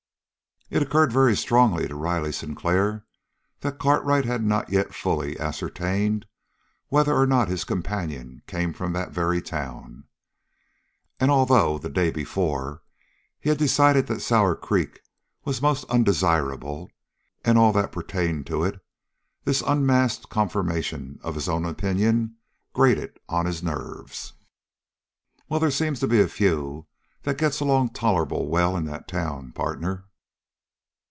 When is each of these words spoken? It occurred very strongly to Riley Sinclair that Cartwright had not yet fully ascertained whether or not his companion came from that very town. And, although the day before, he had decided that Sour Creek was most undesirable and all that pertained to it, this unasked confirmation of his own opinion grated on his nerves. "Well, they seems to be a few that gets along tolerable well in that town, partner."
It 0.73 0.81
occurred 0.81 1.11
very 1.11 1.35
strongly 1.35 1.89
to 1.89 1.95
Riley 1.95 2.31
Sinclair 2.31 3.03
that 3.59 3.77
Cartwright 3.77 4.23
had 4.23 4.41
not 4.45 4.69
yet 4.69 4.93
fully 4.95 5.37
ascertained 5.37 6.25
whether 6.87 7.13
or 7.13 7.27
not 7.27 7.49
his 7.49 7.65
companion 7.65 8.41
came 8.47 8.71
from 8.71 8.93
that 8.93 9.11
very 9.11 9.41
town. 9.41 10.05
And, 11.19 11.29
although 11.29 11.77
the 11.77 11.89
day 11.89 12.09
before, 12.09 12.83
he 13.37 13.49
had 13.49 13.57
decided 13.57 14.07
that 14.07 14.21
Sour 14.21 14.55
Creek 14.55 15.01
was 15.43 15.61
most 15.61 15.83
undesirable 15.89 16.89
and 17.43 17.57
all 17.57 17.73
that 17.73 17.91
pertained 17.91 18.47
to 18.47 18.63
it, 18.63 18.79
this 19.43 19.61
unasked 19.67 20.29
confirmation 20.29 21.19
of 21.21 21.35
his 21.35 21.49
own 21.49 21.65
opinion 21.65 22.37
grated 22.71 23.19
on 23.27 23.45
his 23.45 23.61
nerves. 23.61 24.31
"Well, 25.49 25.59
they 25.59 25.69
seems 25.69 25.99
to 25.99 26.07
be 26.07 26.21
a 26.21 26.29
few 26.29 26.87
that 27.23 27.37
gets 27.37 27.59
along 27.59 27.89
tolerable 27.89 28.47
well 28.47 28.77
in 28.77 28.85
that 28.85 29.09
town, 29.09 29.51
partner." 29.51 30.05